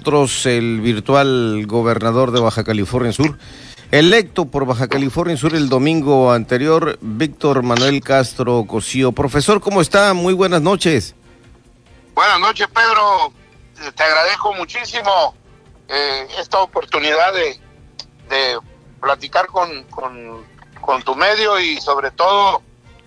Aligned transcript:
nosotros 0.00 0.46
el 0.46 0.80
virtual 0.80 1.66
gobernador 1.66 2.30
de 2.30 2.40
Baja 2.40 2.64
California 2.64 3.12
Sur, 3.12 3.36
electo 3.90 4.46
por 4.46 4.64
Baja 4.64 4.88
California 4.88 5.36
Sur 5.36 5.54
el 5.54 5.68
domingo 5.68 6.32
anterior, 6.32 6.96
Víctor 7.02 7.62
Manuel 7.62 8.00
Castro 8.00 8.64
Cosío. 8.66 9.12
Profesor, 9.12 9.60
¿cómo 9.60 9.82
está? 9.82 10.14
Muy 10.14 10.32
buenas 10.32 10.62
noches. 10.62 11.14
Buenas 12.14 12.40
noches, 12.40 12.66
Pedro. 12.68 13.30
Te 13.94 14.02
agradezco 14.02 14.54
muchísimo 14.54 15.34
eh, 15.86 16.26
esta 16.38 16.60
oportunidad 16.60 17.34
de, 17.34 18.58
platicar 19.02 19.48
con, 19.48 19.84
tu 21.04 21.14
medio 21.14 21.60
y 21.60 21.78
sobre 21.78 22.10
todo 22.12 22.62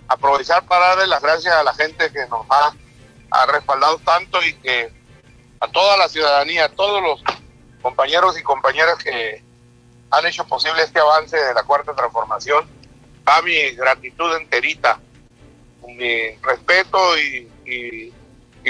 aprovechar 0.07 0.63
para 0.67 0.89
darle 0.89 1.07
las 1.07 1.23
gracias 1.23 1.55
a 1.55 1.63
la 1.63 1.73
gente 1.73 2.11
que 2.11 2.27
nos 2.27 2.45
ha 2.51 3.45
respaldado 3.47 3.97
tanto 4.05 4.43
y 4.45 4.53
que 4.53 5.02
a 5.63 5.67
toda 5.69 5.95
la 5.95 6.09
ciudadanía, 6.09 6.65
a 6.65 6.69
todos 6.69 7.01
los 7.01 7.23
compañeros 7.81 8.37
y 8.37 8.43
compañeras 8.43 8.97
que 9.01 9.41
han 10.11 10.25
hecho 10.25 10.45
posible 10.45 10.83
este 10.83 10.99
avance 10.99 11.37
de 11.37 11.53
la 11.53 11.63
cuarta 11.63 11.95
transformación. 11.95 12.65
A 13.25 13.41
mi 13.41 13.71
gratitud 13.71 14.35
enterita, 14.35 14.99
mi 15.87 16.31
respeto 16.41 17.17
y, 17.17 17.47
y, 17.65 18.11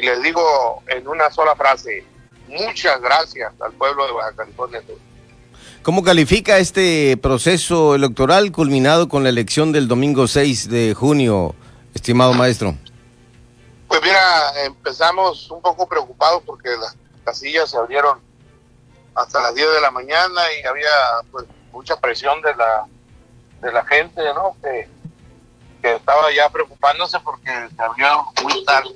les 0.02 0.22
digo 0.22 0.84
en 0.88 1.08
una 1.08 1.32
sola 1.32 1.56
frase, 1.56 2.04
muchas 2.48 3.02
gracias 3.02 3.52
al 3.60 3.72
pueblo 3.74 4.06
de 4.06 4.12
Baja 4.12 4.34
California. 4.36 4.82
¿Cómo 5.82 6.04
califica 6.04 6.60
este 6.60 7.18
proceso 7.18 7.96
electoral 7.96 8.52
culminado 8.52 9.10
con 9.10 9.24
la 9.24 9.30
elección 9.30 9.72
del 9.72 9.88
domingo 9.88 10.28
6 10.28 10.70
de 10.70 10.94
junio, 10.94 11.56
estimado 11.96 12.34
maestro? 12.34 12.76
Mira, 14.14 14.66
empezamos 14.66 15.50
un 15.50 15.60
poco 15.60 15.88
preocupados 15.88 16.44
porque 16.46 16.70
las 16.70 16.96
casillas 17.26 17.72
se 17.72 17.78
abrieron 17.78 18.20
hasta 19.16 19.42
las 19.42 19.56
10 19.56 19.74
de 19.74 19.82
la 19.82 19.90
mañana 19.90 20.42
y 20.54 20.68
había 20.68 20.92
pues 21.32 21.46
mucha 21.72 22.00
presión 22.00 22.40
de 22.44 22.54
la 22.56 22.86
de 23.62 23.72
la 23.72 23.84
gente, 23.86 24.22
¿no? 24.36 24.56
Que, 24.62 24.88
que 25.82 25.96
estaba 25.96 26.32
ya 26.32 26.48
preocupándose 26.50 27.20
porque 27.22 27.50
se 27.76 27.82
abrió 27.82 28.28
muy 28.44 28.64
tarde, 28.66 28.94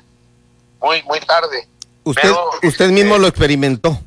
muy 0.80 1.02
muy 1.02 1.20
tarde. 1.22 1.68
Usted 2.04 2.22
Pero, 2.22 2.52
usted 2.62 2.90
mismo 2.92 3.16
eh, 3.16 3.20
lo 3.20 3.28
experimentó. 3.28 3.98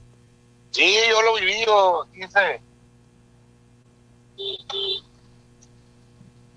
Sí, 0.71 0.97
yo 1.09 1.23
lo 1.23 1.35
viví, 1.35 1.65
yo 1.67 2.07
hice 2.15 2.61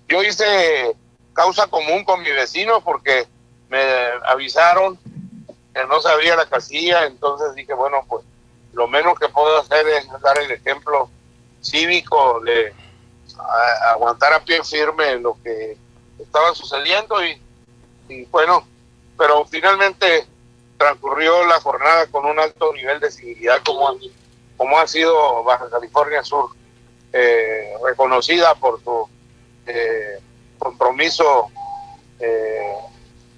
yo 0.08 0.22
hice 0.22 0.96
causa 1.32 1.66
común 1.66 2.04
con 2.04 2.22
mi 2.22 2.30
vecino 2.30 2.80
porque 2.82 3.26
me 3.74 4.26
avisaron 4.26 4.96
que 5.74 5.84
no 5.88 6.00
se 6.00 6.08
abría 6.08 6.36
la 6.36 6.46
casilla, 6.46 7.06
entonces 7.06 7.54
dije, 7.56 7.74
bueno, 7.74 8.04
pues 8.08 8.24
lo 8.72 8.86
menos 8.86 9.18
que 9.18 9.28
puedo 9.28 9.58
hacer 9.58 9.86
es 9.88 10.06
dar 10.22 10.38
el 10.38 10.50
ejemplo 10.52 11.10
cívico 11.60 12.40
de 12.40 12.72
aguantar 13.90 14.32
a 14.32 14.44
pie 14.44 14.62
firme 14.62 15.16
lo 15.16 15.36
que 15.42 15.76
estaba 16.20 16.54
sucediendo 16.54 17.24
y, 17.24 17.40
y, 18.08 18.24
bueno, 18.26 18.64
pero 19.18 19.44
finalmente 19.46 20.26
transcurrió 20.78 21.44
la 21.46 21.60
jornada 21.60 22.06
con 22.06 22.26
un 22.26 22.38
alto 22.38 22.72
nivel 22.74 23.00
de 23.00 23.10
civilidad 23.10 23.58
como, 23.64 23.96
como 24.56 24.78
ha 24.78 24.86
sido 24.86 25.42
Baja 25.42 25.68
California 25.68 26.22
Sur, 26.22 26.50
eh, 27.12 27.74
reconocida 27.82 28.54
por 28.54 28.82
su 28.84 29.08
eh, 29.66 30.20
compromiso 30.58 31.50
eh, 32.20 32.74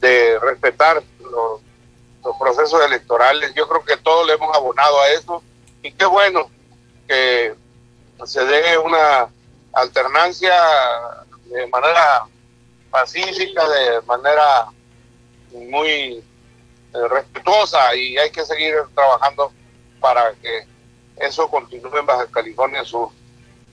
de 0.07 0.39
respetar 0.39 1.03
los, 1.21 1.61
los, 2.25 2.37
procesos 2.39 2.85
electorales. 2.85 3.53
Yo 3.55 3.69
creo 3.69 3.85
que 3.85 3.97
todos 3.97 4.27
le 4.27 4.35
hemos 4.35 4.55
abonado 4.57 5.01
a 5.01 5.09
eso 5.11 5.43
y 5.83 5.93
qué 5.93 6.07
bueno 6.07 6.51
que 7.09 7.55
se 8.25 8.45
dé 8.45 8.79
una 8.79 9.29
alternancia 9.73 10.55
de 11.45 11.67
manera 11.69 12.27
pacífica, 12.91 13.69
de 13.69 14.01
manera 14.03 14.67
muy 15.53 16.25
eh, 16.95 17.09
respetuosa 17.09 17.95
y 17.95 18.17
hay 18.17 18.31
que 18.31 18.45
seguir 18.45 18.75
trabajando 18.95 19.53
para 20.01 20.33
que 20.35 20.67
eso 21.17 21.49
continúe 21.49 21.97
en 21.99 22.07
Baja 22.07 22.27
California 22.27 22.85
Sur. 22.85 23.11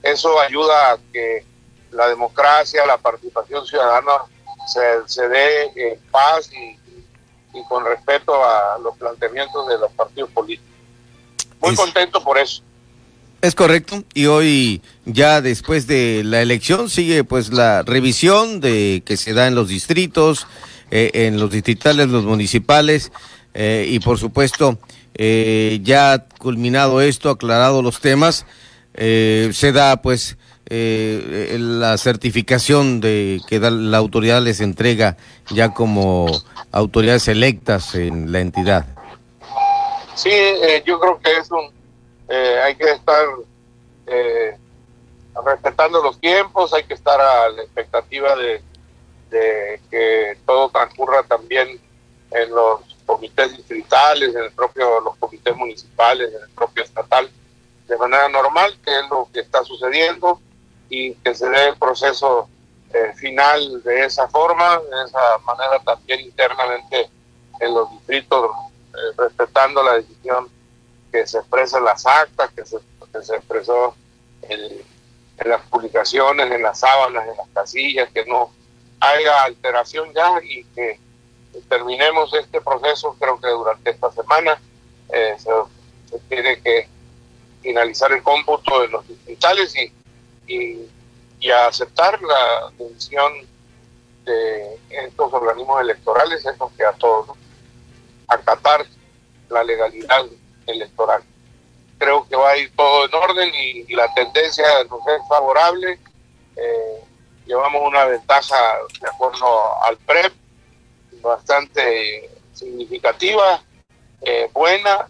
Eso 0.02 0.38
ayuda 0.40 0.92
a 0.92 0.98
que 1.12 1.44
la 1.90 2.08
democracia, 2.08 2.84
la 2.86 2.98
participación 2.98 3.66
ciudadana 3.66 4.24
se, 4.66 4.80
se 5.06 5.28
dé 5.28 5.64
en 5.76 5.98
paz 6.10 6.50
y, 6.52 7.58
y, 7.58 7.64
con 7.68 7.84
respeto 7.84 8.32
a 8.44 8.78
los 8.78 8.96
planteamientos 8.96 9.68
de 9.68 9.78
los 9.78 9.92
partidos 9.92 10.30
políticos. 10.30 10.70
Muy 11.60 11.72
es, 11.72 11.78
contento 11.78 12.22
por 12.22 12.38
eso. 12.38 12.62
Es 13.40 13.54
correcto. 13.54 14.02
Y 14.14 14.26
hoy, 14.26 14.82
ya 15.04 15.40
después 15.40 15.86
de 15.86 16.22
la 16.24 16.42
elección, 16.42 16.90
sigue 16.90 17.24
pues 17.24 17.52
la 17.52 17.82
revisión 17.82 18.60
de 18.60 19.02
que 19.04 19.16
se 19.16 19.34
da 19.34 19.46
en 19.46 19.54
los 19.54 19.68
distritos, 19.68 20.46
eh, 20.90 21.10
en 21.14 21.38
los 21.38 21.50
distritales, 21.50 22.08
los 22.08 22.24
municipales, 22.24 23.12
eh, 23.54 23.86
y 23.88 24.00
por 24.00 24.18
supuesto, 24.18 24.78
eh, 25.14 25.80
ya 25.82 26.26
culminado 26.38 27.00
esto, 27.00 27.30
aclarado 27.30 27.82
los 27.82 28.00
temas, 28.00 28.46
eh, 28.94 29.50
se 29.52 29.72
da 29.72 30.02
pues 30.02 30.36
eh, 30.66 31.56
la 31.58 31.96
certificación 31.98 33.00
de 33.00 33.40
que 33.48 33.60
la 33.60 33.98
autoridad 33.98 34.42
les 34.42 34.60
entrega 34.60 35.16
ya 35.50 35.74
como 35.74 36.26
autoridades 36.72 37.28
electas 37.28 37.94
en 37.94 38.32
la 38.32 38.40
entidad. 38.40 38.86
Sí, 40.14 40.30
eh, 40.30 40.82
yo 40.86 40.98
creo 41.00 41.20
que 41.20 41.36
es 41.36 41.50
un, 41.50 41.70
eh, 42.28 42.60
hay 42.64 42.76
que 42.76 42.90
estar 42.90 43.26
eh, 44.06 44.56
respetando 45.44 46.02
los 46.02 46.18
tiempos, 46.20 46.72
hay 46.72 46.84
que 46.84 46.94
estar 46.94 47.20
a 47.20 47.48
la 47.50 47.62
expectativa 47.62 48.34
de, 48.36 48.62
de 49.30 49.80
que 49.90 50.38
todo 50.46 50.68
transcurra 50.70 51.22
también 51.24 51.80
en 52.30 52.50
los 52.50 52.80
comités 53.04 53.56
distritales, 53.56 54.34
en 54.34 54.44
el 54.44 54.52
propio, 54.52 55.00
los 55.00 55.16
comités 55.16 55.54
municipales, 55.56 56.30
en 56.32 56.42
el 56.42 56.50
propio 56.50 56.84
estatal, 56.84 57.28
de 57.86 57.96
manera 57.98 58.28
normal, 58.28 58.76
que 58.84 58.90
es 58.90 59.10
lo 59.10 59.28
que 59.32 59.40
está 59.40 59.62
sucediendo 59.64 60.40
y 60.88 61.14
que 61.14 61.34
se 61.34 61.48
dé 61.48 61.68
el 61.68 61.76
proceso 61.76 62.48
eh, 62.92 63.12
final 63.16 63.82
de 63.82 64.04
esa 64.04 64.28
forma, 64.28 64.78
de 64.78 65.04
esa 65.06 65.38
manera 65.44 65.78
también 65.84 66.20
internamente 66.20 67.10
en 67.60 67.74
los 67.74 67.90
distritos, 67.90 68.50
eh, 68.94 68.96
respetando 69.16 69.82
la 69.82 69.94
decisión 69.94 70.48
que 71.10 71.26
se 71.26 71.38
expresa 71.38 71.78
en 71.78 71.84
las 71.84 72.06
actas, 72.06 72.52
que 72.52 72.64
se, 72.64 72.76
que 73.12 73.22
se 73.22 73.36
expresó 73.36 73.94
en, 74.42 74.60
en, 75.38 75.48
las 75.48 75.60
publicaciones, 75.62 76.50
en 76.50 76.62
las 76.62 76.78
sábanas, 76.80 77.26
en 77.28 77.36
las 77.36 77.48
casillas, 77.52 78.08
que 78.12 78.24
no 78.26 78.50
haya 79.00 79.42
alteración 79.42 80.12
ya 80.14 80.40
y 80.42 80.64
que 80.64 81.00
terminemos 81.68 82.32
este 82.34 82.60
proceso, 82.60 83.16
creo 83.18 83.40
que 83.40 83.48
durante 83.48 83.90
esta 83.90 84.10
semana 84.12 84.60
eh, 85.12 85.34
se, 85.38 85.50
se 86.10 86.18
tiene 86.28 86.60
que 86.60 86.88
finalizar 87.62 88.12
el 88.12 88.22
cómputo 88.22 88.82
de 88.82 88.88
los 88.88 89.06
distritales 89.08 89.74
y 89.76 89.92
y, 90.46 90.88
a 91.50 91.66
aceptar 91.66 92.18
la 92.22 92.72
decisión 92.78 93.30
de 94.24 94.78
estos 94.88 95.30
organismos 95.30 95.78
electorales, 95.82 96.44
es 96.46 96.58
lo 96.58 96.72
que 96.74 96.84
a 96.84 96.92
todos, 96.92 97.36
acatar 98.28 98.86
la 99.50 99.62
legalidad 99.62 100.24
electoral. 100.66 101.22
Creo 101.98 102.26
que 102.26 102.34
va 102.34 102.50
a 102.50 102.56
ir 102.56 102.74
todo 102.74 103.04
en 103.04 103.14
orden 103.14 103.54
y, 103.54 103.94
la 103.94 104.12
tendencia 104.14 104.64
nos 104.88 105.06
es 105.06 105.28
favorable. 105.28 105.98
Eh, 106.56 107.04
llevamos 107.46 107.82
una 107.86 108.06
ventaja 108.06 108.56
de 109.00 109.08
acuerdo 109.08 109.82
al 109.82 109.98
PREP 109.98 110.32
bastante 111.20 112.30
significativa, 112.54 113.62
eh, 114.22 114.48
buena, 114.52 115.08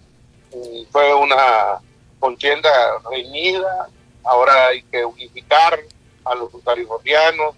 y 0.52 0.86
fue 0.90 1.14
una 1.14 1.80
contienda 2.18 2.70
reñida, 3.10 3.88
ahora 4.24 4.68
hay 4.68 4.82
que 4.84 5.04
unificar 5.04 5.78
a 6.24 6.34
los 6.34 6.50
californianos, 6.64 7.54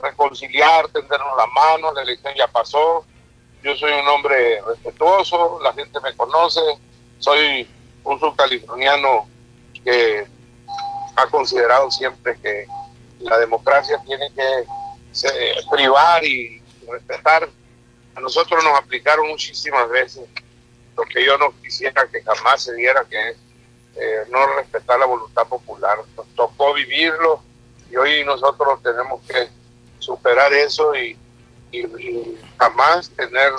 reconciliar, 0.00 0.88
tendernos 0.88 1.36
la 1.36 1.46
mano, 1.46 1.92
la 1.92 2.02
elección 2.02 2.34
ya 2.36 2.46
pasó, 2.48 3.04
yo 3.62 3.74
soy 3.76 3.92
un 3.92 4.06
hombre 4.08 4.60
respetuoso, 4.62 5.58
la 5.62 5.72
gente 5.72 5.98
me 6.00 6.14
conoce, 6.14 6.60
soy 7.18 7.68
un 8.04 8.20
subcaliforniano 8.20 9.26
que 9.82 10.26
ha 11.16 11.26
considerado 11.28 11.90
siempre 11.90 12.38
que 12.40 12.66
la 13.20 13.38
democracia 13.38 14.00
tiene 14.04 14.30
que 14.34 14.64
se, 15.12 15.30
privar 15.70 16.22
y 16.24 16.60
respetar. 16.90 17.48
A 18.14 18.20
nosotros 18.20 18.62
nos 18.62 18.78
aplicaron 18.78 19.28
muchísimas 19.28 19.88
veces 19.88 20.24
lo 20.96 21.02
que 21.04 21.24
yo 21.24 21.38
no 21.38 21.52
quisiera 21.62 22.06
que 22.06 22.22
jamás 22.22 22.62
se 22.62 22.74
diera, 22.74 23.04
que 23.04 23.30
es 23.30 23.36
eh, 23.96 24.24
no 24.30 24.46
respetar 24.56 24.98
la 24.98 25.06
voluntad 25.06 25.46
popular. 25.46 25.98
Nos 26.16 26.26
tocó 26.34 26.74
vivirlo 26.74 27.40
y 27.90 27.96
hoy 27.96 28.24
nosotros 28.24 28.82
tenemos 28.82 29.22
que 29.22 29.48
superar 29.98 30.52
eso 30.52 30.94
y, 30.94 31.16
y, 31.70 31.78
y 31.78 32.40
jamás 32.58 33.10
tener 33.10 33.52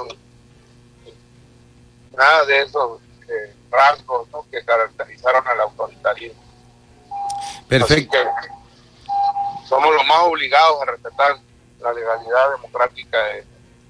nada 2.17 2.45
de 2.45 2.61
eso. 2.61 2.99
Eh, 3.27 3.55
rasgos 3.75 4.27
que 4.51 4.63
caracterizaron 4.63 5.47
al 5.47 5.61
autoritarismo. 5.61 6.41
Perfecto. 7.67 8.17
somos 9.67 9.93
los 9.93 10.05
más 10.05 10.19
obligados 10.21 10.81
a 10.81 10.85
respetar 10.91 11.37
la 11.81 11.93
legalidad 11.93 12.51
democrática 12.51 13.17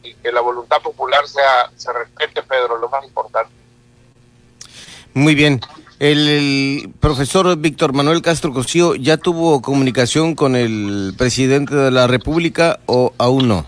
y 0.02 0.14
que 0.16 0.32
la 0.32 0.42
voluntad 0.42 0.82
popular 0.82 1.28
sea 1.28 1.70
se 1.76 1.92
respete, 1.92 2.42
Pedro, 2.44 2.78
lo 2.78 2.90
más 2.90 3.04
importante. 3.04 3.52
Muy 5.14 5.36
bien. 5.36 5.62
El, 6.00 6.94
profesor 7.00 7.56
Víctor 7.56 7.94
Manuel 7.94 8.22
Castro 8.22 8.54
Cosío 8.54 8.96
ya 8.96 9.16
tuvo 9.16 9.62
comunicación 9.62 10.36
con 10.36 10.58
el 10.58 11.14
presidente 11.18 11.74
de 11.74 11.90
la 11.90 12.06
República 12.08 12.80
o 12.86 13.14
aún 13.18 13.48
no? 13.48 13.66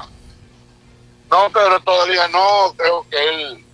No, 1.29 1.49
Pedro, 1.53 1.79
todavía 1.85 2.27
no. 2.27 2.73
Creo 2.75 3.05
que 3.09 3.29
él 3.29 3.65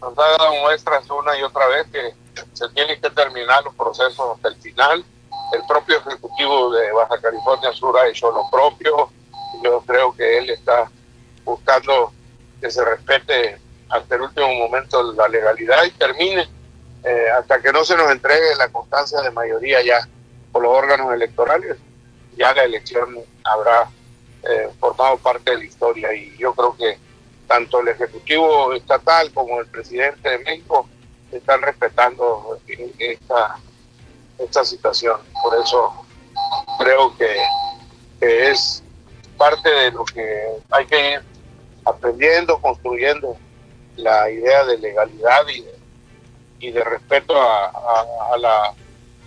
nos 0.00 0.18
ha 0.18 0.38
dado 0.38 0.54
muestras 0.62 1.04
una 1.10 1.38
y 1.38 1.42
otra 1.42 1.66
vez 1.68 1.86
que 1.92 2.44
se 2.54 2.68
tienen 2.70 2.98
que 2.98 3.10
terminar 3.10 3.62
los 3.64 3.74
procesos 3.74 4.36
hasta 4.36 4.48
el 4.48 4.56
final. 4.56 5.04
El 5.52 5.60
propio 5.68 5.98
Ejecutivo 5.98 6.70
de 6.72 6.92
Baja 6.92 7.20
California 7.20 7.72
Sur 7.72 7.94
ha 7.98 8.08
hecho 8.08 8.30
lo 8.30 8.48
propio. 8.50 9.10
Yo 9.62 9.82
creo 9.86 10.14
que 10.14 10.38
él 10.38 10.48
está 10.50 10.90
buscando 11.44 12.12
que 12.60 12.70
se 12.70 12.82
respete 12.84 13.58
hasta 13.90 14.14
el 14.14 14.22
último 14.22 14.54
momento 14.54 15.12
la 15.12 15.28
legalidad 15.28 15.84
y 15.84 15.90
termine 15.92 16.48
eh, 17.04 17.30
hasta 17.30 17.60
que 17.60 17.72
no 17.72 17.84
se 17.84 17.96
nos 17.96 18.10
entregue 18.10 18.56
la 18.56 18.68
constancia 18.68 19.20
de 19.20 19.30
mayoría 19.30 19.82
ya 19.82 20.08
por 20.52 20.62
los 20.62 20.72
órganos 20.72 21.12
electorales, 21.12 21.76
ya 22.36 22.54
la 22.54 22.64
elección 22.64 23.16
habrá 23.44 23.88
eh, 24.42 24.68
formado 24.78 25.16
parte 25.18 25.50
de 25.50 25.58
la 25.58 25.64
historia 25.64 26.14
y 26.14 26.36
yo 26.38 26.54
creo 26.54 26.76
que 26.76 26.98
tanto 27.46 27.80
el 27.80 27.88
Ejecutivo 27.88 28.72
Estatal 28.74 29.32
como 29.32 29.60
el 29.60 29.66
presidente 29.66 30.28
de 30.28 30.38
México 30.38 30.88
están 31.32 31.62
respetando 31.62 32.58
esta, 32.98 33.58
esta 34.38 34.64
situación. 34.64 35.20
Por 35.42 35.60
eso 35.60 36.06
creo 36.78 37.16
que, 37.16 37.36
que 38.20 38.50
es 38.50 38.82
parte 39.36 39.68
de 39.68 39.90
lo 39.92 40.04
que 40.04 40.46
hay 40.70 40.86
que 40.86 41.12
ir 41.12 41.22
aprendiendo, 41.84 42.60
construyendo 42.60 43.36
la 43.96 44.30
idea 44.30 44.64
de 44.64 44.78
legalidad 44.78 45.48
y 45.48 45.62
de 45.62 45.77
y 46.60 46.70
de 46.70 46.82
respeto 46.84 47.34
a, 47.40 47.66
a, 48.32 48.38
la, 48.38 48.74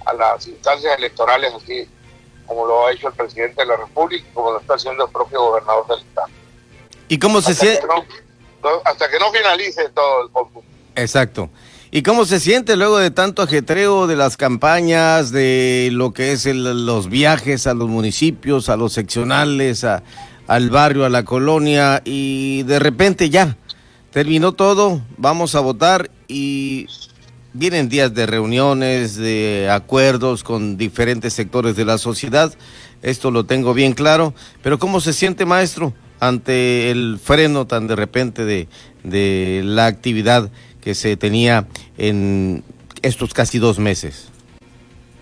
a 0.06 0.13
las 0.13 0.48
instancias 0.48 0.98
electorales, 0.98 1.54
así 1.54 1.88
como 2.45 2.66
lo 2.66 2.88
ha 2.88 2.92
hecho 2.92 3.07
el 3.07 3.13
presidente 3.13 3.62
de 3.62 3.68
la 3.68 3.78
República, 3.78 4.28
como 4.33 4.51
lo 4.51 4.60
está 4.60 4.74
haciendo 4.74 5.06
el 5.06 5.12
propio 5.12 5.42
gobernador 5.42 5.88
del 5.88 6.00
Estado. 6.00 6.28
¿Y 7.07 7.19
cómo 7.19 7.42
se 7.42 7.54
siente? 7.54 7.86
hasta 8.86 9.10
que 9.10 9.18
no 9.18 9.31
finalice 9.31 9.89
todo 9.89 10.24
el 10.24 10.30
concurso. 10.31 10.68
Exacto. 10.95 11.50
¿Y 11.89 12.04
cómo 12.04 12.25
se 12.25 12.39
siente 12.39 12.78
luego 12.78 13.00
de 13.00 13.12
tanto 13.12 13.42
ajetreo 13.42 14.07
de 14.07 14.16
las 14.16 14.38
campañas, 14.38 15.31
de 15.31 15.89
lo 15.92 16.13
que 16.13 16.31
es 16.31 16.45
los 16.45 17.10
viajes 17.10 17.68
a 17.68 17.74
los 17.74 17.89
municipios, 17.89 18.69
a 18.69 18.77
los 18.77 18.94
seccionales, 18.94 19.84
a, 19.84 20.04
al 20.48 20.69
barrio, 20.69 21.06
a 21.06 21.10
la 21.10 21.25
colonia, 21.25 22.01
y 22.06 22.63
de 22.63 22.80
repente 22.80 23.30
ya 23.30 23.57
terminó 24.12 24.54
todo, 24.54 25.01
vamos 25.18 25.56
a 25.56 25.60
votar 25.60 26.10
y 26.27 26.88
Vienen 27.53 27.89
días 27.89 28.13
de 28.13 28.25
reuniones, 28.25 29.18
de 29.18 29.69
acuerdos 29.69 30.42
con 30.42 30.77
diferentes 30.77 31.33
sectores 31.33 31.75
de 31.75 31.83
la 31.83 31.98
sociedad, 31.98 32.53
esto 33.01 33.30
lo 33.30 33.45
tengo 33.45 33.74
bien 33.74 33.92
claro, 33.92 34.33
pero 34.63 34.80
¿cómo 34.80 35.01
se 35.01 35.12
siente 35.12 35.45
maestro 35.45 35.92
ante 36.21 36.92
el 36.92 37.19
freno 37.21 37.68
tan 37.68 37.88
de 37.88 37.98
repente 37.98 38.45
de, 38.45 38.69
de 39.03 39.63
la 39.65 39.88
actividad 39.88 40.50
que 40.80 40.95
se 40.95 41.18
tenía 41.18 41.68
en 41.98 42.63
estos 43.01 43.33
casi 43.33 43.59
dos 43.59 43.80
meses? 43.80 44.30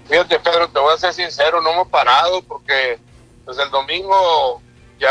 Fíjate 0.07 0.39
Pedro, 0.39 0.67
te 0.69 0.79
voy 0.79 0.93
a 0.93 0.97
ser 0.97 1.13
sincero, 1.13 1.61
no 1.61 1.71
hemos 1.71 1.87
parado 1.87 2.43
porque 2.43 2.99
desde 3.47 3.63
el 3.63 3.71
domingo 3.71 4.61
ya 4.99 5.09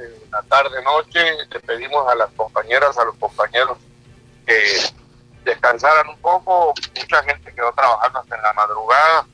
en 0.00 0.30
la 0.32 0.42
tarde 0.42 0.82
noche 0.82 1.20
le 1.48 1.60
pedimos 1.60 2.10
a 2.10 2.16
las 2.16 2.30
compañeras, 2.30 2.98
a 2.98 3.04
los 3.04 3.14
compañeros 3.16 3.78
que 4.44 4.54
descansaran 5.44 6.08
un 6.08 6.18
poco. 6.18 6.74
Mucha 6.98 7.22
gente 7.24 7.54
quedó 7.54 7.72
trabajando 7.72 8.20
hasta 8.20 8.36
en 8.36 8.42
la 8.42 8.52
madrugada 8.52 9.26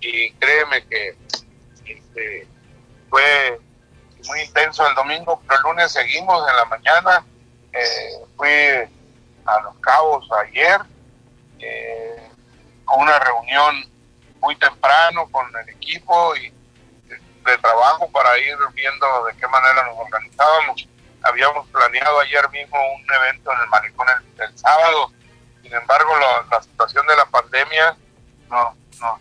y 0.00 0.30
créeme 0.32 0.86
que 0.86 1.16
este, 1.86 2.48
fue 3.08 3.60
muy 4.26 4.40
intenso 4.40 4.86
el 4.86 4.94
domingo, 4.94 5.40
pero 5.46 5.56
el 5.56 5.62
lunes 5.62 5.92
seguimos 5.92 6.48
en 6.48 6.56
la 6.56 6.64
mañana. 6.66 7.26
Eh, 7.72 8.24
fui 8.36 8.50
a 9.46 9.60
Los 9.60 9.76
Cabos 9.80 10.28
ayer 10.44 10.80
eh, 11.58 12.30
con 12.84 13.00
una 13.00 13.18
reunión 13.18 13.90
muy 14.40 14.56
temprano 14.56 15.26
con 15.30 15.46
el 15.56 15.68
equipo 15.70 16.36
y 16.36 16.52
de 17.44 17.58
trabajo 17.58 18.10
para 18.10 18.38
ir 18.38 18.56
viendo 18.74 19.24
de 19.26 19.36
qué 19.36 19.46
manera 19.48 19.86
nos 19.86 19.98
organizábamos. 19.98 20.88
Habíamos 21.22 21.66
planeado 21.68 22.20
ayer 22.20 22.48
mismo 22.50 22.78
un 22.94 23.14
evento 23.14 23.52
en 23.52 23.60
el 23.60 23.68
malecón 23.68 24.06
el 24.38 24.58
sábado 24.58 25.10
sin 25.64 25.74
embargo, 25.74 26.12
la 26.50 26.62
situación 26.62 27.06
de 27.06 27.16
la 27.16 27.24
pandemia 27.26 27.96
no, 28.50 28.76
no, 29.00 29.18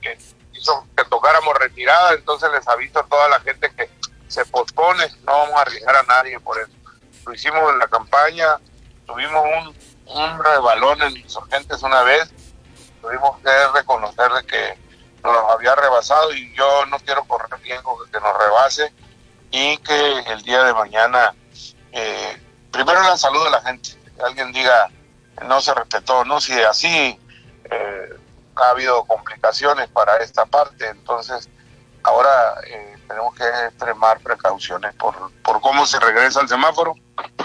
que 0.00 0.18
hizo 0.52 0.86
que 0.96 1.04
tocáramos 1.04 1.54
retirada, 1.58 2.14
entonces 2.14 2.50
les 2.50 2.66
aviso 2.66 2.98
a 2.98 3.06
toda 3.06 3.28
la 3.28 3.40
gente 3.40 3.70
que 3.74 3.90
se 4.26 4.44
pospone, 4.46 5.06
no 5.24 5.32
vamos 5.32 5.54
a 5.56 5.62
arriesgar 5.62 5.96
a 5.96 6.02
nadie 6.04 6.40
por 6.40 6.58
eso. 6.58 6.72
Lo 7.26 7.34
hicimos 7.34 7.70
en 7.72 7.78
la 7.78 7.88
campaña, 7.88 8.58
tuvimos 9.06 9.44
un, 9.44 9.76
un 10.16 10.44
rebalón 10.44 11.02
en 11.02 11.16
insurgentes 11.18 11.82
una 11.82 12.02
vez, 12.02 12.32
tuvimos 13.02 13.38
que 13.40 13.68
reconocer 13.74 14.30
que 14.46 14.78
nos 15.22 15.50
había 15.50 15.74
rebasado 15.74 16.32
y 16.32 16.54
yo 16.54 16.86
no 16.86 16.98
quiero 17.00 17.24
correr 17.24 17.60
riesgo 17.60 18.02
de 18.02 18.10
que 18.10 18.20
nos 18.20 18.38
rebase 18.38 18.92
y 19.50 19.76
que 19.78 20.18
el 20.20 20.42
día 20.42 20.64
de 20.64 20.72
mañana, 20.72 21.34
eh, 21.92 22.40
primero 22.70 23.02
la 23.02 23.16
salud 23.18 23.44
de 23.44 23.50
la 23.50 23.60
gente, 23.60 23.90
que 24.16 24.22
alguien 24.22 24.52
diga, 24.52 24.88
no 25.44 25.60
se 25.60 25.74
respetó, 25.74 26.24
¿no? 26.24 26.40
Si 26.40 26.52
así 26.52 27.18
eh, 27.70 28.16
ha 28.54 28.70
habido 28.70 29.04
complicaciones 29.04 29.88
para 29.88 30.18
esta 30.18 30.46
parte, 30.46 30.88
entonces 30.88 31.48
ahora 32.02 32.54
eh, 32.66 32.96
tenemos 33.08 33.34
que 33.34 33.44
extremar 33.68 34.20
precauciones 34.20 34.94
por, 34.94 35.14
por 35.42 35.60
cómo 35.60 35.86
se 35.86 35.98
regresa 36.00 36.40
al 36.40 36.48
semáforo 36.48 36.94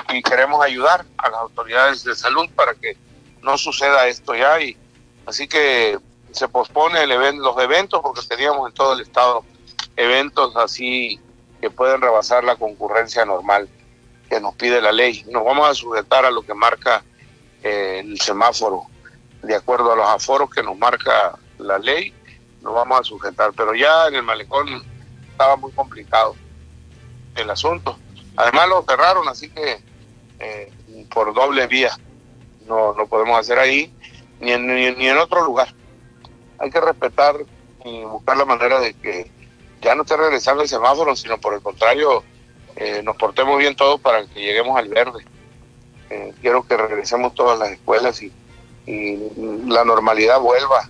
y 0.09 0.21
queremos 0.21 0.63
ayudar 0.63 1.05
a 1.17 1.29
las 1.29 1.39
autoridades 1.39 2.03
de 2.03 2.15
salud 2.15 2.49
para 2.55 2.73
que 2.75 2.97
no 3.41 3.57
suceda 3.57 4.07
esto 4.07 4.35
ya 4.35 4.59
y 4.59 4.77
así 5.25 5.47
que 5.47 5.97
se 6.31 6.47
pospone 6.47 7.03
el 7.03 7.11
evento, 7.11 7.41
los 7.43 7.57
eventos 7.61 8.01
porque 8.01 8.21
teníamos 8.27 8.69
en 8.69 8.73
todo 8.73 8.93
el 8.93 9.01
estado 9.01 9.43
eventos 9.95 10.55
así 10.55 11.19
que 11.59 11.69
pueden 11.69 12.01
rebasar 12.01 12.43
la 12.43 12.55
concurrencia 12.55 13.25
normal 13.25 13.69
que 14.29 14.39
nos 14.39 14.55
pide 14.55 14.81
la 14.81 14.91
ley. 14.91 15.23
Nos 15.29 15.43
vamos 15.43 15.69
a 15.69 15.75
sujetar 15.75 16.25
a 16.25 16.31
lo 16.31 16.41
que 16.41 16.53
marca 16.53 17.03
el 17.63 18.19
semáforo 18.19 18.87
de 19.41 19.55
acuerdo 19.55 19.91
a 19.91 19.95
los 19.95 20.07
aforos 20.07 20.49
que 20.49 20.63
nos 20.63 20.77
marca 20.77 21.37
la 21.57 21.79
ley, 21.79 22.13
nos 22.61 22.73
vamos 22.73 22.99
a 22.99 23.03
sujetar. 23.03 23.51
Pero 23.55 23.73
ya 23.73 24.07
en 24.07 24.15
el 24.15 24.23
malecón 24.23 24.83
estaba 25.31 25.55
muy 25.55 25.71
complicado 25.71 26.35
el 27.35 27.49
asunto. 27.49 27.97
Además 28.35 28.69
lo 28.69 28.83
cerraron, 28.87 29.27
así 29.27 29.49
que 29.49 29.81
eh, 30.39 30.71
por 31.13 31.33
doble 31.33 31.67
vía 31.67 31.97
no, 32.67 32.93
no 32.93 33.07
podemos 33.07 33.39
hacer 33.39 33.59
ahí 33.59 33.93
ni 34.39 34.51
en, 34.51 34.67
ni, 34.67 35.07
en 35.07 35.17
otro 35.17 35.43
lugar. 35.43 35.73
Hay 36.59 36.69
que 36.69 36.81
respetar 36.81 37.35
y 37.85 38.03
buscar 38.03 38.37
la 38.37 38.45
manera 38.45 38.79
de 38.79 38.93
que 38.93 39.31
ya 39.81 39.95
no 39.95 40.03
esté 40.03 40.15
regresando 40.17 40.61
el 40.61 40.69
semáforo, 40.69 41.15
sino 41.15 41.39
por 41.39 41.53
el 41.53 41.61
contrario, 41.61 42.23
eh, 42.75 43.01
nos 43.03 43.17
portemos 43.17 43.57
bien 43.57 43.75
todos 43.75 43.99
para 43.99 44.25
que 44.25 44.39
lleguemos 44.39 44.77
al 44.77 44.89
verde. 44.89 45.25
Eh, 46.11 46.33
quiero 46.41 46.63
que 46.63 46.75
regresemos 46.75 47.33
todas 47.33 47.57
las 47.57 47.71
escuelas 47.71 48.21
y, 48.21 48.33
la 49.67 49.85
normalidad 49.85 50.41
vuelva, 50.41 50.89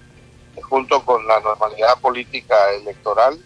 junto 0.64 1.06
con 1.06 1.28
la 1.28 1.40
normalidad 1.42 2.00
política 2.00 2.56
electoral, 2.72 3.38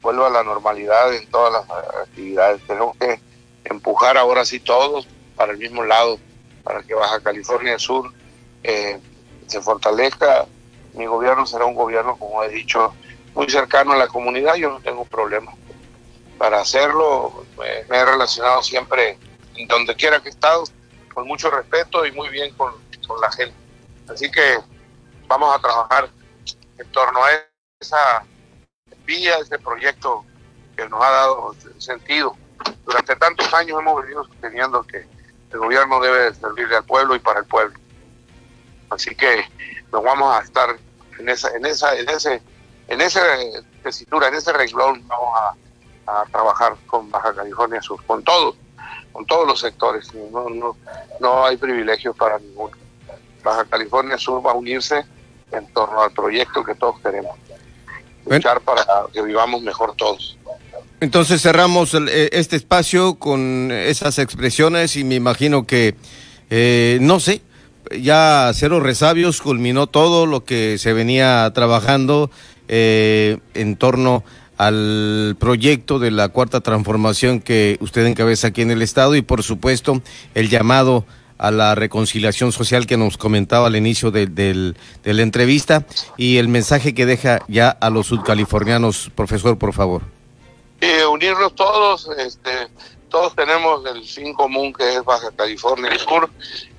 vuelva 0.00 0.26
a 0.26 0.30
la 0.30 0.42
normalidad 0.42 1.14
en 1.14 1.30
todas 1.30 1.52
las 1.52 1.70
actividades. 2.02 2.60
Tenemos 2.66 2.96
que 2.96 3.20
empujar 3.64 4.16
ahora 4.16 4.44
sí 4.44 4.58
todos 4.58 5.06
para 5.36 5.52
el 5.52 5.58
mismo 5.58 5.84
lado, 5.84 6.18
para 6.64 6.82
que 6.82 6.94
Baja 6.94 7.20
California 7.20 7.78
Sur 7.78 8.12
eh, 8.64 8.98
se 9.46 9.60
fortalezca. 9.60 10.46
Mi 10.94 11.06
gobierno 11.06 11.46
será 11.46 11.66
un 11.66 11.74
gobierno, 11.74 12.16
como 12.16 12.42
he 12.42 12.48
dicho, 12.48 12.92
muy 13.34 13.48
cercano 13.48 13.92
a 13.92 13.96
la 13.96 14.08
comunidad. 14.08 14.56
Yo 14.56 14.70
no 14.70 14.80
tengo 14.80 15.04
problema 15.04 15.52
para 16.38 16.62
hacerlo. 16.62 17.44
me 17.56 17.96
he 17.96 18.04
relacionado 18.04 18.62
siempre, 18.62 19.18
donde 19.68 19.94
quiera 19.94 20.20
que 20.20 20.30
he 20.30 20.32
estado, 20.32 20.64
con 21.12 21.26
mucho 21.26 21.50
respeto 21.50 22.06
y 22.06 22.12
muy 22.12 22.28
bien 22.28 22.54
con, 22.54 22.72
la 23.20 23.32
gente. 23.32 23.56
Así 24.08 24.30
que 24.30 24.58
vamos 25.26 25.52
a 25.52 25.58
trabajar 25.58 26.08
en 26.78 26.92
torno 26.92 27.24
a 27.24 27.30
esa 27.80 28.24
vía, 29.04 29.36
ese 29.38 29.58
proyecto 29.58 30.24
que 30.76 30.88
nos 30.88 31.02
ha 31.02 31.10
dado 31.10 31.56
sentido. 31.78 32.36
Durante 32.84 33.16
tantos 33.16 33.52
años 33.52 33.80
hemos 33.80 34.00
venido 34.02 34.24
sosteniendo 34.24 34.82
que 34.84 35.04
el 35.52 35.58
gobierno 35.58 36.00
debe 36.00 36.32
servirle 36.34 36.76
al 36.76 36.84
pueblo 36.84 37.16
y 37.16 37.18
para 37.18 37.40
el 37.40 37.46
pueblo. 37.46 37.76
Así 38.90 39.14
que 39.16 39.44
nos 39.92 40.04
vamos 40.04 40.36
a 40.36 40.42
estar 40.42 40.76
en 41.18 41.28
esa, 41.28 41.50
en 41.54 41.66
esa, 41.66 41.96
en 41.96 42.08
ese, 42.08 42.42
en 42.88 43.00
esa 43.00 43.20
tesitura, 43.82 44.28
en 44.28 44.34
ese 44.34 44.52
renglón, 44.52 45.06
vamos 45.06 45.34
a, 45.38 45.54
trabajar 46.32 46.76
con 46.88 47.08
Baja 47.08 47.32
California 47.32 47.80
Sur, 47.80 48.04
con 48.04 48.24
todos, 48.24 48.56
con 49.12 49.26
todos 49.26 49.46
los 49.46 49.60
sectores. 49.60 50.08
No, 50.32 50.48
no, 50.48 50.76
no 51.20 51.44
hay 51.44 51.56
privilegios 51.56 52.16
para 52.16 52.38
ninguno. 52.38 52.76
Baja 53.42 53.64
California 53.64 54.18
Sur 54.18 54.44
va 54.44 54.52
a 54.52 54.54
unirse 54.54 55.04
en 55.52 55.66
torno 55.72 56.02
al 56.02 56.12
proyecto 56.12 56.64
que 56.64 56.74
todos 56.74 57.00
queremos. 57.00 57.36
Luchar 58.26 58.60
para 58.60 58.84
que 59.12 59.22
vivamos 59.22 59.62
mejor 59.62 59.94
todos. 59.96 60.38
Entonces 61.00 61.40
cerramos 61.40 61.94
eh, 61.94 62.28
este 62.32 62.56
espacio 62.56 63.14
con 63.14 63.70
esas 63.72 64.18
expresiones 64.18 64.96
y 64.96 65.04
me 65.04 65.14
imagino 65.14 65.66
que, 65.66 65.94
eh, 66.50 66.98
no 67.00 67.20
sé, 67.20 67.40
ya 67.98 68.50
Cero 68.54 68.80
Resabios 68.80 69.40
culminó 69.40 69.86
todo 69.86 70.26
lo 70.26 70.44
que 70.44 70.76
se 70.78 70.92
venía 70.92 71.50
trabajando 71.54 72.30
eh, 72.68 73.38
en 73.54 73.76
torno 73.76 74.22
al 74.60 75.36
proyecto 75.38 75.98
de 75.98 76.10
la 76.10 76.28
cuarta 76.28 76.60
transformación 76.60 77.40
que 77.40 77.78
usted 77.80 78.04
encabeza 78.04 78.48
aquí 78.48 78.60
en 78.60 78.70
el 78.70 78.82
Estado 78.82 79.16
y 79.16 79.22
por 79.22 79.42
supuesto 79.42 80.02
el 80.34 80.50
llamado 80.50 81.06
a 81.38 81.50
la 81.50 81.74
reconciliación 81.74 82.52
social 82.52 82.86
que 82.86 82.98
nos 82.98 83.16
comentaba 83.16 83.68
al 83.68 83.76
inicio 83.76 84.10
de, 84.10 84.26
de 84.26 84.74
la 85.14 85.22
entrevista 85.22 85.86
y 86.18 86.36
el 86.36 86.48
mensaje 86.48 86.92
que 86.92 87.06
deja 87.06 87.38
ya 87.48 87.70
a 87.70 87.88
los 87.88 88.08
sudcalifornianos, 88.08 89.10
profesor, 89.14 89.56
por 89.56 89.72
favor. 89.72 90.02
Eh, 90.82 91.06
unirnos 91.06 91.54
todos, 91.54 92.10
este, 92.18 92.50
todos 93.10 93.34
tenemos 93.34 93.84
el 93.86 94.04
fin 94.06 94.32
común 94.32 94.72
que 94.72 94.94
es 94.94 95.04
Baja 95.04 95.30
California 95.36 95.98
Sur, 95.98 96.30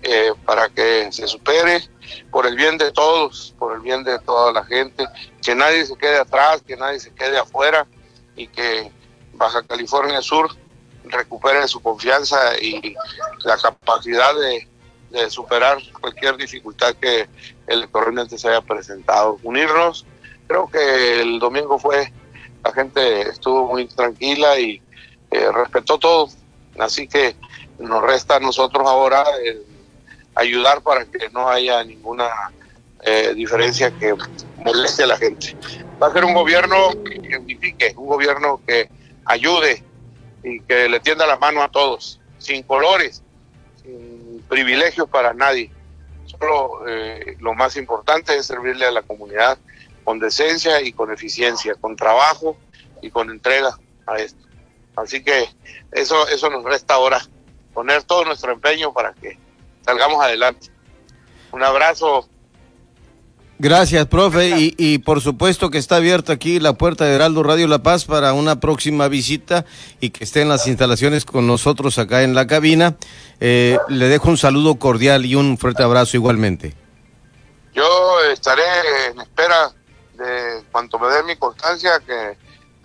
eh, 0.02 0.32
para 0.46 0.70
que 0.70 1.12
se 1.12 1.28
supere 1.28 1.88
por 2.32 2.48
el 2.48 2.56
bien 2.56 2.78
de 2.78 2.92
todos, 2.92 3.54
por 3.60 3.76
el 3.76 3.82
bien 3.82 4.04
de 4.04 4.18
toda 4.20 4.52
la 4.52 4.64
gente, 4.66 5.06
que 5.42 5.54
nadie 5.54 5.86
se 5.86 5.96
quede 5.96 6.18
atrás, 6.18 6.64
que 6.66 6.76
nadie 6.76 7.00
se 7.00 7.14
quede 7.14 7.38
afuera 7.38 7.86
y 8.36 8.48
que 8.48 8.92
Baja 9.34 9.62
California 9.64 10.22
Sur 10.22 10.50
recupere 11.04 11.68
su 11.68 11.82
confianza 11.82 12.58
y 12.60 12.96
la 13.44 13.58
capacidad 13.58 14.34
de, 14.36 14.68
superar 15.30 15.78
cualquier 16.00 16.38
dificultad 16.38 16.96
que 16.96 17.28
electoralmente 17.68 18.38
se 18.38 18.48
haya 18.48 18.62
presentado. 18.62 19.38
Unirnos, 19.44 20.06
creo 20.48 20.70
que 20.70 21.22
el 21.22 21.38
domingo 21.38 21.78
fue 21.78 22.14
la 22.64 22.72
gente 22.72 23.22
estuvo 23.22 23.68
muy 23.68 23.88
tranquila 23.88 24.60
y 24.60 24.82
eh, 25.32 25.52
respetó 25.52 25.98
todo. 25.98 26.30
Así 26.80 27.08
que 27.08 27.36
nos 27.80 28.02
resta 28.04 28.36
a 28.36 28.40
nosotros 28.40 28.88
ahora 28.88 29.24
ayudar 30.36 30.82
para 30.82 31.06
que 31.06 31.30
no 31.30 31.50
haya 31.50 31.84
ninguna 31.84 32.30
eh, 33.04 33.34
diferencia 33.36 33.92
que 33.92 34.16
moleste 34.64 35.04
a 35.04 35.08
la 35.08 35.18
gente. 35.18 35.56
Va 36.02 36.08
a 36.08 36.14
ser 36.14 36.26
un 36.26 36.34
gobierno 36.34 36.92
que 37.04 37.38
unifique, 37.38 37.94
un 37.98 38.08
gobierno 38.08 38.62
que 38.66 38.90
ayude 39.26 39.84
y 40.44 40.60
que 40.62 40.90
le 40.90 41.00
tienda 41.00 41.26
la 41.28 41.38
mano 41.38 41.62
a 41.62 41.70
todos, 41.70 42.20
sin 42.38 42.64
colores, 42.64 43.24
sin 43.82 44.44
privilegios 44.48 45.10
para 45.10 45.34
nadie. 45.34 45.72
Solo 46.26 46.88
eh, 46.88 47.38
lo 47.40 47.54
más 47.54 47.76
importante 47.76 48.36
es 48.36 48.46
servirle 48.46 48.86
a 48.86 48.92
la 48.92 49.02
comunidad 49.02 49.58
con 50.04 50.20
decencia 50.20 50.82
y 50.82 50.94
con 50.94 51.12
eficiencia, 51.12 51.76
con 51.76 51.96
trabajo 51.96 52.58
y 53.02 53.10
con 53.10 53.30
entrega 53.30 53.78
a 54.08 54.18
esto. 54.18 54.42
Así 54.96 55.24
que 55.24 55.50
eso, 55.92 56.28
eso 56.28 56.50
nos 56.50 56.64
resta 56.64 56.96
ahora, 56.96 57.22
poner 57.74 58.04
todo 58.04 58.26
nuestro 58.26 58.52
empeño 58.52 58.94
para 58.94 59.14
que 59.14 59.38
salgamos 59.86 60.24
adelante. 60.24 60.68
Un 61.52 61.64
abrazo. 61.64 62.28
Gracias, 63.60 64.08
profe. 64.08 64.50
Y, 64.58 64.74
y, 64.78 64.98
por 65.00 65.22
supuesto 65.22 65.70
que 65.70 65.78
está 65.78 65.98
abierta 65.98 66.34
aquí 66.34 66.60
la 66.60 66.74
puerta 66.74 67.06
de 67.06 67.14
Heraldo 67.14 67.44
Radio 67.44 67.68
La 67.68 67.84
Paz 67.84 68.06
para 68.06 68.34
una 68.34 68.60
próxima 68.60 69.08
visita 69.08 69.66
y 70.00 70.10
que 70.10 70.24
esté 70.24 70.42
en 70.42 70.50
las 70.50 70.66
instalaciones 70.66 71.26
con 71.26 71.46
nosotros 71.46 72.00
acá 72.00 72.24
en 72.24 72.34
la 72.34 72.48
cabina. 72.48 72.96
Eh, 73.40 73.78
le 73.88 74.08
dejo 74.08 74.30
un 74.30 74.38
saludo 74.38 74.76
cordial 74.76 75.26
y 75.26 75.36
un 75.36 75.58
fuerte 75.60 75.84
abrazo 75.84 76.18
igualmente. 76.18 76.74
Yo 77.74 78.20
estaré 78.32 78.64
en 79.12 79.22
espera 79.22 79.72
de 80.16 80.64
cuanto 80.72 81.00
me 81.00 81.08
dé 81.10 81.24
mi 81.24 81.36
constancia, 81.36 82.00
que, 82.00 82.38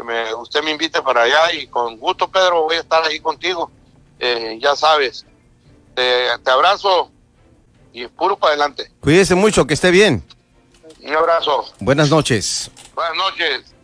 me, 0.04 0.34
usted 0.34 0.62
me 0.62 0.70
invite 0.72 1.02
para 1.02 1.22
allá 1.22 1.52
y 1.52 1.66
con 1.66 1.96
gusto, 1.96 2.28
Pedro, 2.28 2.62
voy 2.62 2.76
a 2.76 2.80
estar 2.80 3.04
ahí 3.04 3.20
contigo. 3.20 3.70
Eh, 4.18 4.58
ya 4.60 4.74
sabes, 4.76 5.26
te, 5.94 6.28
te 6.42 6.50
abrazo 6.50 7.10
y 7.92 8.06
puro 8.08 8.36
para 8.36 8.52
adelante. 8.54 8.90
Cuídese 9.00 9.34
mucho, 9.34 9.66
que 9.66 9.74
esté 9.74 9.90
bien. 9.90 10.22
Un 11.02 11.14
abrazo. 11.14 11.64
Buenas 11.80 12.10
noches. 12.10 12.70
Buenas 12.94 13.16
noches. 13.16 13.75